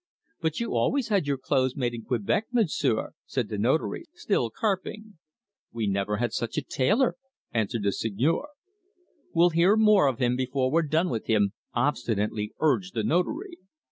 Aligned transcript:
"But 0.41 0.59
you 0.59 0.73
always 0.73 1.09
had 1.09 1.27
your 1.27 1.37
clothes 1.37 1.75
made 1.75 1.93
in 1.93 2.01
Quebec, 2.01 2.47
Monsieur," 2.51 3.11
said 3.27 3.49
the 3.49 3.59
Notary, 3.59 4.05
still 4.15 4.49
carping. 4.49 5.19
"We 5.71 5.85
never 5.85 6.17
had 6.17 6.33
such 6.33 6.57
a 6.57 6.63
tailor," 6.63 7.17
answered 7.51 7.83
the 7.83 7.91
Seigneur. 7.91 8.47
"We'll 9.35 9.51
hear 9.51 9.77
more 9.77 10.07
of 10.07 10.17
him 10.17 10.35
before 10.35 10.71
we're 10.71 10.81
done 10.89 11.11
with 11.11 11.27
him," 11.27 11.51
obstinately 11.75 12.51
urged 12.59 12.95
the 12.95 13.03
Notary. 13.03 13.59